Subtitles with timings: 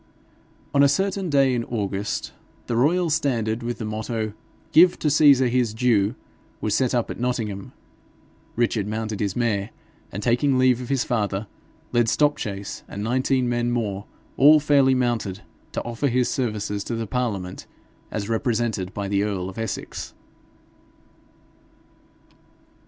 [0.73, 2.33] On a certain day in August,
[2.65, 4.33] the royal standard, with the motto,
[4.71, 6.15] 'Give to Caesar his due,'
[6.59, 7.71] was set up at Nottingham.
[8.55, 9.69] Richard mounted his mare,
[10.11, 11.45] and taking leave of his father,
[11.93, 15.41] led Stopchase and nineteen men more, all fairly mounted,
[15.73, 17.67] to offer his services to the parliament,
[18.09, 20.15] as represented by the earl of Essex.